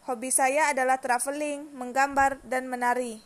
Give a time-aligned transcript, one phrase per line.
[0.05, 3.25] Hobi saya adalah traveling, menggambar, dan menari.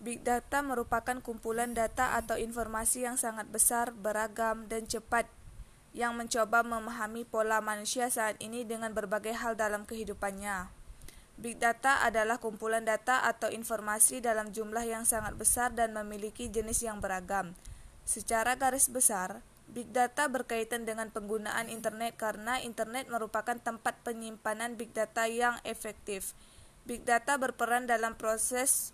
[0.00, 5.28] Big data merupakan kumpulan data atau informasi yang sangat besar, beragam, dan cepat
[5.92, 10.79] yang mencoba memahami pola manusia saat ini dengan berbagai hal dalam kehidupannya.
[11.40, 16.84] Big data adalah kumpulan data atau informasi dalam jumlah yang sangat besar dan memiliki jenis
[16.84, 17.56] yang beragam.
[18.04, 19.40] Secara garis besar,
[19.72, 26.36] big data berkaitan dengan penggunaan internet karena internet merupakan tempat penyimpanan big data yang efektif.
[26.84, 28.92] Big data berperan dalam proses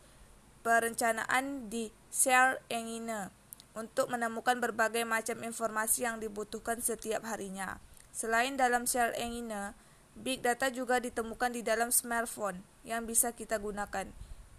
[0.62, 3.26] perencanaan di share engine
[3.74, 7.82] untuk menemukan berbagai macam informasi yang dibutuhkan setiap harinya.
[8.14, 9.74] Selain dalam share engine,
[10.16, 14.08] Big data juga ditemukan di dalam smartphone yang bisa kita gunakan.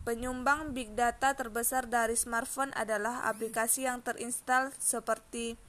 [0.05, 5.59] Penyumbang big data terbesar dari smartphone adalah aplikasi yang terinstal seperti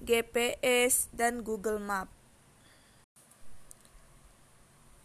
[0.00, 2.08] GPS dan Google Map.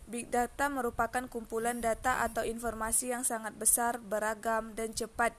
[0.05, 5.33] Big data merupakan kumpulan data atau informasi yang sangat besar, beragam, dan cepat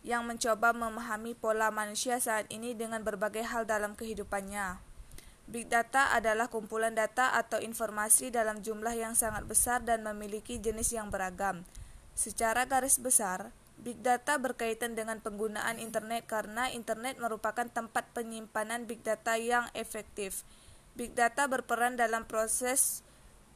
[0.00, 4.87] yang mencoba memahami pola manusia saat ini dengan berbagai hal dalam kehidupannya.
[5.48, 10.92] Big data adalah kumpulan data atau informasi dalam jumlah yang sangat besar dan memiliki jenis
[10.92, 11.64] yang beragam.
[12.12, 13.48] Secara garis besar,
[13.80, 20.44] big data berkaitan dengan penggunaan internet karena internet merupakan tempat penyimpanan big data yang efektif.
[20.92, 23.00] Big data berperan dalam proses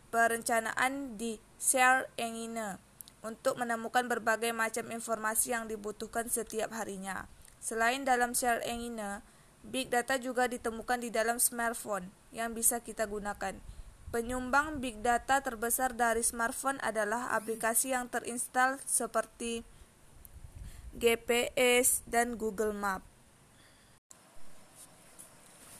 [0.09, 2.81] perencanaan di share engine
[3.21, 7.29] untuk menemukan berbagai macam informasi yang dibutuhkan setiap harinya.
[7.61, 9.21] Selain dalam share engine,
[9.63, 13.55] Big data juga ditemukan di dalam smartphone yang bisa kita gunakan.
[14.13, 19.65] Penyumbang big data terbesar dari smartphone adalah aplikasi yang terinstal seperti
[20.93, 23.01] GPS dan Google Map.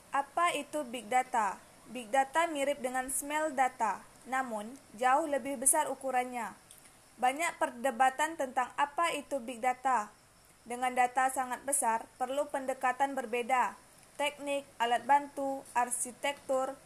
[0.09, 1.61] Apa itu big data?
[1.93, 6.57] Big data mirip dengan small data, namun jauh lebih besar ukurannya.
[7.21, 10.09] Banyak perdebatan tentang apa itu big data,
[10.63, 13.75] dengan data sangat besar, perlu pendekatan berbeda.
[14.15, 16.79] Teknik, alat bantu, arsitektur,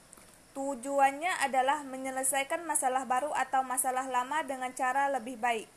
[0.56, 5.68] tujuannya adalah menyelesaikan masalah baru atau masalah lama dengan cara lebih baik.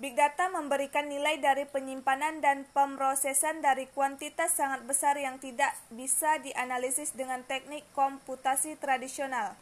[0.00, 6.40] Big data memberikan nilai dari penyimpanan dan pemrosesan dari kuantitas sangat besar yang tidak bisa
[6.42, 9.54] dianalisis dengan teknik komputasi tradisional.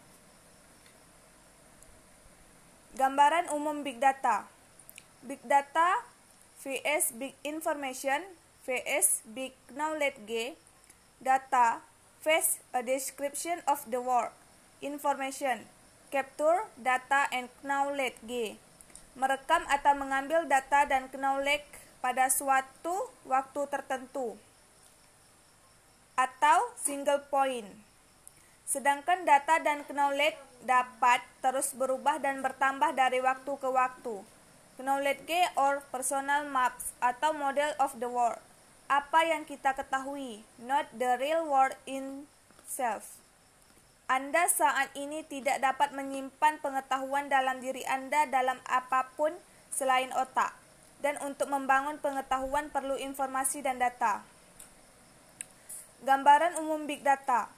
[2.97, 4.48] Gambaran umum big data.
[5.20, 6.09] Big data
[6.60, 8.21] vs big information
[8.69, 10.56] vs big knowledge G
[11.21, 11.81] data
[12.21, 14.32] vs a description of the world
[14.84, 15.65] information
[16.10, 18.59] capture data and knowledge G.
[19.15, 21.65] Merekam atau mengambil data dan knowledge
[22.03, 24.34] pada suatu waktu tertentu
[26.19, 27.66] atau single point.
[28.66, 34.21] Sedangkan data dan knowledge dapat terus berubah dan bertambah dari waktu ke waktu
[34.78, 35.26] Knowledge
[35.58, 38.38] or personal maps atau model of the world.
[38.86, 42.31] Apa yang kita ketahui, not the real world in
[42.66, 43.19] self.
[44.10, 49.34] Anda saat ini tidak dapat menyimpan pengetahuan dalam diri Anda dalam apa pun
[49.70, 50.54] selain otak.
[51.00, 54.20] Dan untuk membangun pengetahuan perlu informasi dan data.
[56.04, 57.48] Gambaran umum Big Data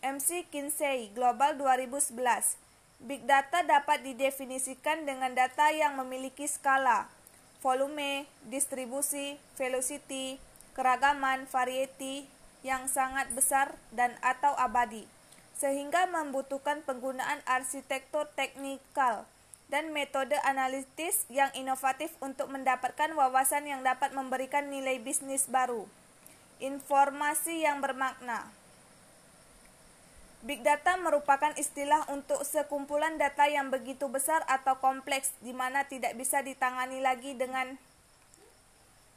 [0.00, 2.69] MC Kinsey, Global 2011
[3.00, 7.08] Big data dapat didefinisikan dengan data yang memiliki skala,
[7.64, 10.36] volume, distribusi, velocity,
[10.76, 12.28] keragaman, variety
[12.60, 15.08] yang sangat besar dan atau abadi,
[15.56, 19.24] sehingga membutuhkan penggunaan arsitektur teknikal
[19.72, 25.88] dan metode analitis yang inovatif untuk mendapatkan wawasan yang dapat memberikan nilai bisnis baru.
[26.60, 28.59] Informasi yang bermakna.
[30.40, 36.16] Big data merupakan istilah untuk sekumpulan data yang begitu besar atau kompleks di mana tidak
[36.16, 37.76] bisa ditangani lagi dengan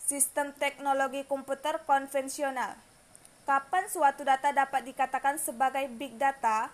[0.03, 2.75] sistem teknologi komputer konvensional.
[3.47, 6.67] Kapan suatu data dapat dikatakan sebagai big data?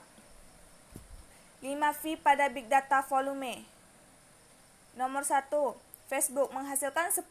[1.60, 3.68] 5 fee pada Big Data Volume.
[4.96, 5.52] Nomor 1,
[6.08, 7.28] Facebook menghasilkan 10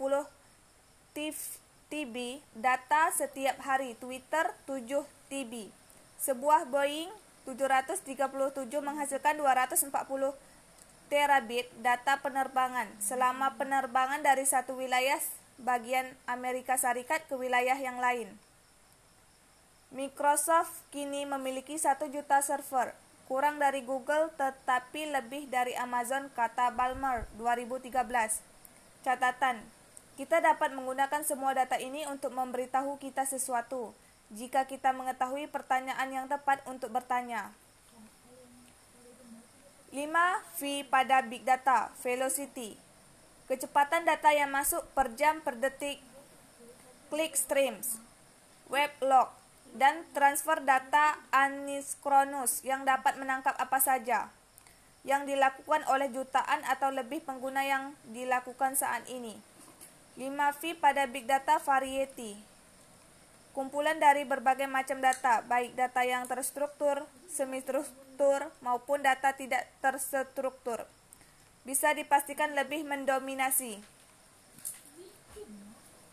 [1.89, 2.17] TB
[2.53, 5.78] data setiap hari, Twitter 7 TB.
[6.19, 7.11] Sebuah Boeing
[7.47, 8.03] 737
[8.83, 9.95] menghasilkan 240
[11.09, 15.17] terabit data penerbangan selama penerbangan dari satu wilayah
[15.57, 18.29] bagian Amerika Serikat ke wilayah yang lain.
[19.89, 22.93] Microsoft kini memiliki 1 juta server,
[23.25, 27.97] kurang dari Google tetapi lebih dari Amazon, kata Balmer 2013.
[29.01, 29.65] Catatan,
[30.21, 33.97] kita dapat menggunakan semua data ini untuk memberitahu kita sesuatu,
[34.29, 37.53] jika kita mengetahui pertanyaan yang tepat untuk bertanya.
[39.89, 40.05] 5.
[40.61, 42.77] V pada Big Data, Velocity.
[43.49, 45.97] Kecepatan data yang masuk per jam per detik,
[47.09, 47.97] click streams,
[48.69, 49.33] web log,
[49.73, 54.29] dan transfer data aniskronus yang dapat menangkap apa saja
[55.09, 59.41] yang dilakukan oleh jutaan atau lebih pengguna yang dilakukan saat ini.
[60.21, 62.58] 5V pada Big Data Variety
[63.57, 70.87] Kumpulan dari berbagai macam data, baik data yang terstruktur, semi-struktur, maupun data tidak terstruktur.
[71.67, 73.83] Bisa dipastikan lebih mendominasi.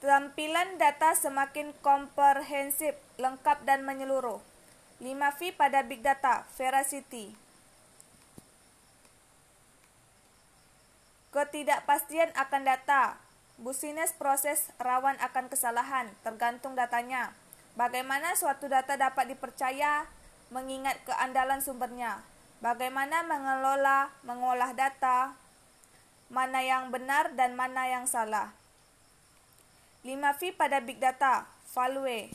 [0.05, 4.37] Tampilan data semakin komprehensif, lengkap dan menyeluruh.
[5.01, 7.35] 5V pada Big Data, Veracity.
[11.35, 13.24] Ketidakpastian akan data.
[13.55, 17.31] Busines proses rawan akan kesalahan, tergantung datanya.
[17.79, 20.07] Bagaimana suatu data dapat dipercaya,
[20.51, 22.19] mengingat keandalan sumbernya.
[22.59, 25.35] Bagaimana mengelola, mengolah data,
[26.27, 28.51] mana yang benar dan mana yang salah.
[30.03, 32.29] 5V pada Big Data, Value.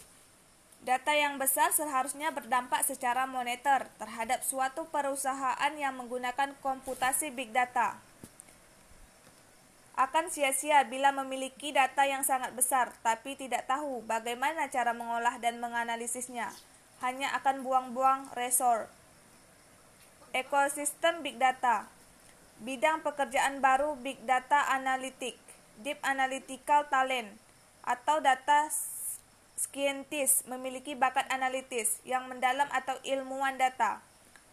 [0.80, 8.00] Data yang besar seharusnya berdampak secara moneter terhadap suatu perusahaan yang menggunakan komputasi Big Data.
[10.00, 15.60] Akan sia-sia bila memiliki data yang sangat besar, tapi tidak tahu bagaimana cara mengolah dan
[15.60, 16.48] menganalisisnya.
[17.04, 18.88] Hanya akan buang-buang resor.
[20.32, 21.84] Ekosistem Big Data
[22.60, 25.32] Bidang pekerjaan baru Big Data Analytic,
[25.80, 27.32] Deep Analytical Talent,
[27.80, 28.68] atau data
[29.56, 34.04] scientist memiliki bakat analitis yang mendalam atau ilmuwan data.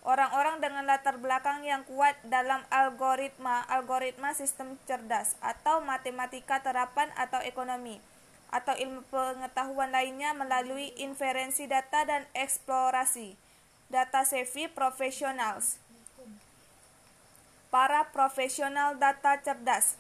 [0.08, 7.44] Orang-orang dengan latar belakang yang kuat dalam algoritma, algoritma sistem cerdas, atau matematika terapan atau
[7.44, 8.00] ekonomi,
[8.48, 13.36] atau ilmu pengetahuan lainnya melalui inferensi data dan eksplorasi.
[13.92, 15.76] Data savvy professionals.
[17.68, 20.00] Para profesional data cerdas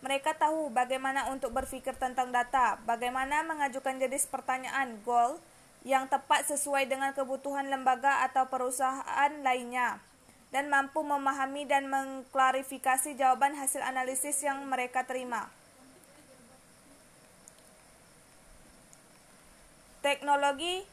[0.00, 5.36] mereka tahu bagaimana untuk berpikir tentang data, bagaimana mengajukan jenis pertanyaan goal
[5.86, 10.00] yang tepat sesuai dengan kebutuhan lembaga atau perusahaan lainnya,
[10.52, 15.48] dan mampu memahami dan mengklarifikasi jawaban hasil analisis yang mereka terima.
[20.00, 20.84] Teknologi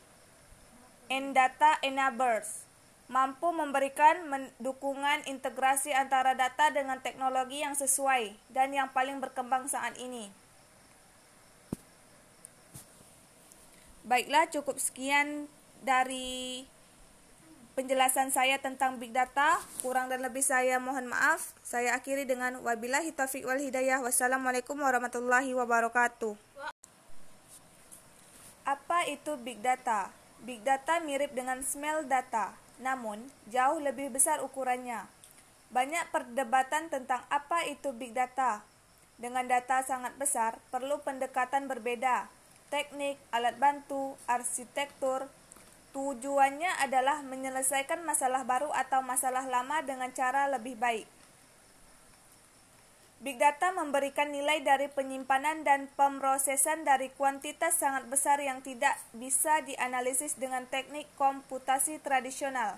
[1.07, 2.67] and data enablers
[3.07, 4.19] mampu memberikan
[4.59, 10.27] dukungan integrasi antara data dengan teknologi yang sesuai dan yang paling berkembang saat ini.
[14.07, 15.51] Baiklah, cukup sekian
[15.83, 16.63] dari
[17.75, 19.59] penjelasan saya tentang big data.
[19.83, 21.51] Kurang dan lebih saya mohon maaf.
[21.59, 23.99] Saya akhiri dengan wabillahi taufiq wal hidayah.
[23.99, 26.39] Wassalamualaikum warahmatullahi wabarakatuh.
[28.63, 30.07] Apa itu big data?
[30.39, 35.09] Big data mirip dengan smell data namun jauh lebih besar ukurannya.
[35.73, 38.63] Banyak perdebatan tentang apa itu big data.
[39.17, 42.29] Dengan data sangat besar, perlu pendekatan berbeda.
[42.67, 45.31] Teknik, alat bantu, arsitektur,
[45.95, 51.07] tujuannya adalah menyelesaikan masalah baru atau masalah lama dengan cara lebih baik.
[53.17, 59.65] Big data memberikan nilai dari penyimpanan dan pemrosesan dari kuantitas sangat besar yang tidak bisa
[59.65, 62.77] dianalisis dengan teknik komputasi tradisional.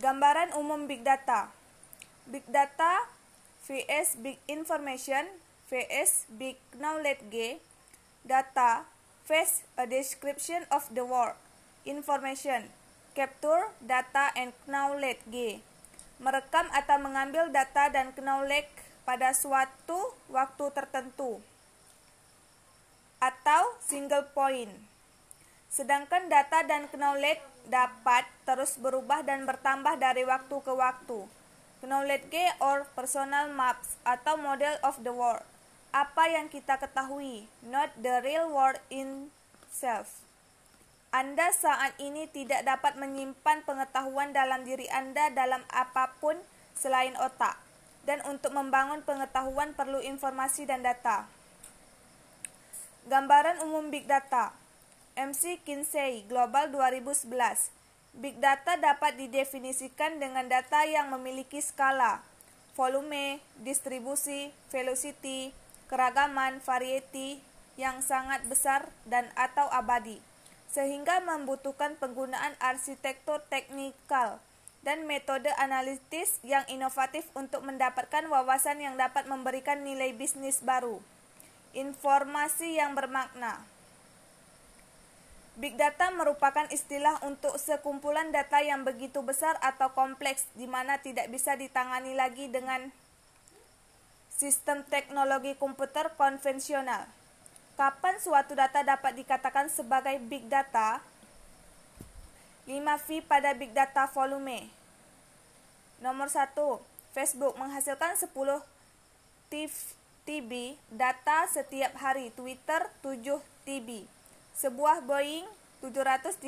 [0.00, 1.52] Gambaran umum big data.
[2.24, 3.04] Big data
[3.68, 5.28] vs big information
[5.66, 7.58] vs big knowledge G.
[8.22, 8.86] Data
[9.26, 11.34] vs a description of the world.
[11.86, 12.70] Information
[13.14, 15.62] capture data and knowledge G
[16.16, 18.72] merekam atau mengambil data dan knowledge
[19.04, 21.38] pada suatu waktu tertentu
[23.20, 24.72] atau single point.
[25.72, 31.28] Sedangkan data dan knowledge dapat terus berubah dan bertambah dari waktu ke waktu.
[31.84, 35.44] Knowledge or personal maps atau model of the world.
[35.96, 39.32] Apa yang kita ketahui, not the real world in
[39.72, 40.20] self.
[41.08, 46.36] Anda saat ini tidak dapat menyimpan pengetahuan dalam diri Anda dalam apa pun
[46.76, 47.56] selain otak.
[48.04, 51.24] Dan untuk membangun pengetahuan perlu informasi dan data.
[53.08, 54.52] Gambaran umum Big Data
[55.16, 57.72] MC Kinsey, Global 2011
[58.20, 62.20] Big Data dapat didefinisikan dengan data yang memiliki skala,
[62.76, 65.56] volume, distribusi, velocity,
[65.86, 67.40] keragaman, variety
[67.76, 70.18] yang sangat besar dan atau abadi,
[70.72, 74.40] sehingga membutuhkan penggunaan arsitektur teknikal
[74.86, 81.02] dan metode analitis yang inovatif untuk mendapatkan wawasan yang dapat memberikan nilai bisnis baru.
[81.74, 83.66] Informasi yang bermakna.
[85.56, 91.32] Big data merupakan istilah untuk sekumpulan data yang begitu besar atau kompleks di mana tidak
[91.32, 92.92] bisa ditangani lagi dengan
[94.36, 97.08] sistem teknologi komputer konvensional.
[97.76, 101.00] Kapan suatu data dapat dikatakan sebagai big data?
[102.68, 104.68] 5V pada big data volume.
[106.04, 106.52] Nomor 1,
[107.16, 108.28] Facebook menghasilkan 10
[110.26, 110.52] TB
[110.92, 114.04] data setiap hari, Twitter 7 TB.
[114.52, 115.48] Sebuah Boeing
[115.80, 116.44] 737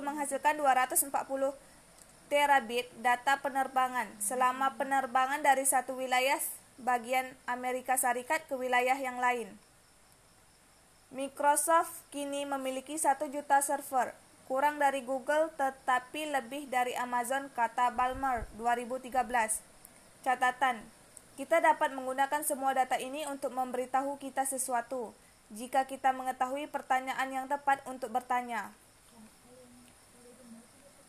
[0.00, 1.12] menghasilkan 240
[2.30, 6.38] terabit data penerbangan selama penerbangan dari satu wilayah
[6.80, 9.52] bagian Amerika Serikat ke wilayah yang lain.
[11.10, 14.14] Microsoft kini memiliki 1 juta server,
[14.46, 19.10] kurang dari Google tetapi lebih dari Amazon kata Balmer 2013.
[20.22, 20.78] Catatan,
[21.34, 25.16] kita dapat menggunakan semua data ini untuk memberitahu kita sesuatu
[25.50, 28.70] jika kita mengetahui pertanyaan yang tepat untuk bertanya.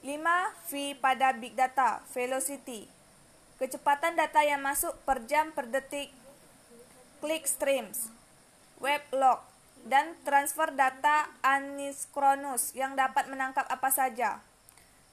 [0.01, 0.17] 5.
[0.65, 3.00] V pada Big Data, Velocity.
[3.61, 6.09] Kecepatan data yang masuk per jam per detik,
[7.21, 8.09] click streams,
[8.81, 9.37] web log,
[9.85, 14.41] dan transfer data aniskronus yang dapat menangkap apa saja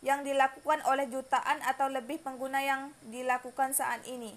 [0.00, 4.32] yang dilakukan oleh jutaan atau lebih pengguna yang dilakukan saat ini.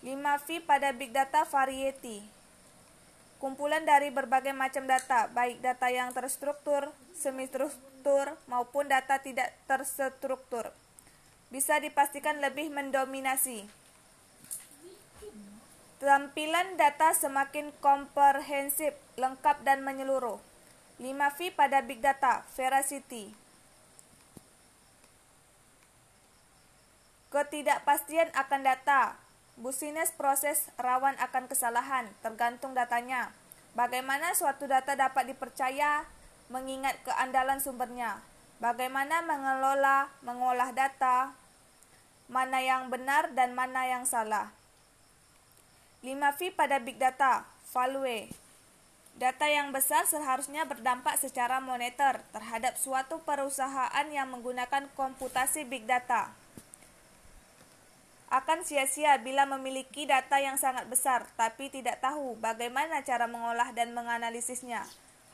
[0.00, 2.24] 5V pada Big Data Variety
[3.36, 10.72] kumpulan dari berbagai macam data, baik data yang terstruktur, semi-struktur, maupun data tidak terstruktur.
[11.48, 13.66] Bisa dipastikan lebih mendominasi.
[15.96, 20.36] Tampilan data semakin komprehensif, lengkap dan menyeluruh.
[21.00, 23.32] 5V pada Big Data, Veracity.
[27.32, 29.16] Ketidakpastian akan data,
[29.56, 33.32] Busines proses rawan akan kesalahan, tergantung datanya.
[33.72, 36.04] Bagaimana suatu data dapat dipercaya
[36.52, 38.20] mengingat keandalan sumbernya?
[38.56, 41.32] Bagaimana mengelola, mengolah data,
[42.32, 44.48] mana yang benar dan mana yang salah.
[46.00, 47.44] 5V pada Big Data,
[47.74, 48.32] Value.
[49.16, 56.36] Data yang besar seharusnya berdampak secara moneter terhadap suatu perusahaan yang menggunakan komputasi big data
[58.26, 63.94] akan sia-sia bila memiliki data yang sangat besar tapi tidak tahu bagaimana cara mengolah dan
[63.94, 64.82] menganalisisnya.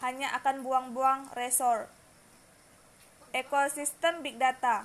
[0.05, 1.89] Hanya akan buang-buang resor.
[3.33, 4.85] Ekosistem Big Data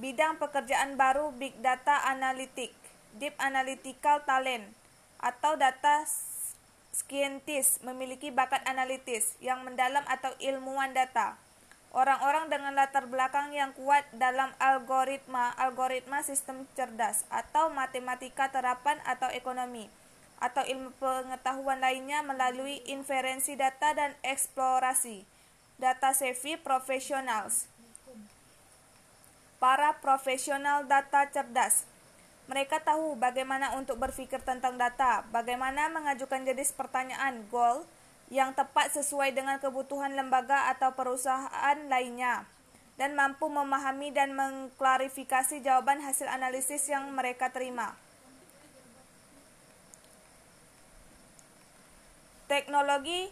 [0.00, 2.72] Bidang pekerjaan baru Big Data Analytic,
[3.20, 4.64] Deep Analytical Talent,
[5.20, 6.08] atau Data
[6.96, 11.36] Scientist memiliki bakat analitis yang mendalam atau ilmuwan data
[11.92, 19.28] Orang-orang dengan latar belakang yang kuat dalam algoritma, algoritma sistem cerdas, atau matematika terapan atau
[19.32, 19.92] ekonomi,
[20.40, 25.24] atau ilmu pengetahuan lainnya melalui inferensi data dan eksplorasi.
[25.78, 27.70] Data savvy professionals.
[29.62, 31.86] Para profesional data cerdas.
[32.50, 37.86] Mereka tahu bagaimana untuk berpikir tentang data, bagaimana mengajukan jenis pertanyaan, goal,
[38.28, 42.44] yang tepat sesuai dengan kebutuhan lembaga atau perusahaan lainnya
[42.98, 47.94] dan mampu memahami dan mengklarifikasi jawaban hasil analisis yang mereka terima.
[52.50, 53.30] Teknologi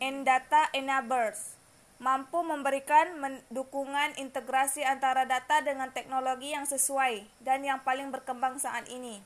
[0.00, 1.60] and data enablers
[2.00, 3.12] mampu memberikan
[3.52, 9.20] dukungan integrasi antara data dengan teknologi yang sesuai dan yang paling berkembang saat ini.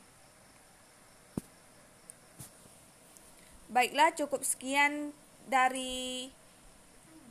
[3.71, 5.15] Baiklah, cukup sekian
[5.47, 6.31] dari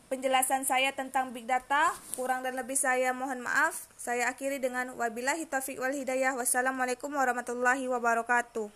[0.08, 1.92] penjelasan saya tentang big data.
[2.16, 3.88] Kurang dan lebih saya mohon maaf.
[4.00, 6.36] Saya akhiri dengan wabillahi taufiq wal hidayah.
[6.40, 8.72] Wassalamualaikum warahmatullahi wabarakatuh.